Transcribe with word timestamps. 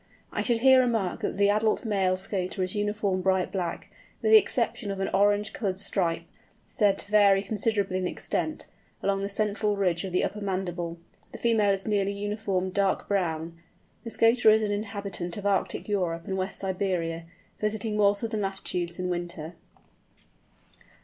I 0.31 0.41
should 0.41 0.61
here 0.61 0.79
remark 0.79 1.19
that 1.19 1.37
the 1.37 1.51
adult 1.51 1.85
male 1.85 2.17
Scoter 2.17 2.63
is 2.63 2.73
uniform 2.73 3.21
bright 3.21 3.51
black, 3.51 3.91
with 4.23 4.31
the 4.31 4.37
exception 4.39 4.89
of 4.89 4.99
an 4.99 5.11
orange 5.13 5.53
coloured 5.53 5.77
stripe—said 5.77 6.97
to 6.97 7.11
vary 7.11 7.43
considerably 7.43 7.99
in 7.99 8.07
extent—along 8.07 9.21
the 9.21 9.29
central 9.29 9.75
ridge 9.77 10.03
of 10.03 10.11
the 10.11 10.23
upper 10.23 10.41
mandible. 10.41 10.97
The 11.33 11.37
female 11.37 11.69
is 11.71 11.85
nearly 11.85 12.13
uniform 12.13 12.71
dark 12.71 13.07
brown. 13.07 13.59
The 14.03 14.09
Scoter 14.09 14.49
is 14.49 14.63
an 14.63 14.71
inhabitant 14.71 15.37
of 15.37 15.45
Arctic 15.45 15.87
Europe 15.87 16.25
and 16.25 16.35
West 16.35 16.61
Siberia, 16.61 17.25
visiting 17.59 17.95
more 17.95 18.15
southern 18.15 18.41
latitudes 18.41 18.97
in 18.97 19.07
winter. 19.07 19.53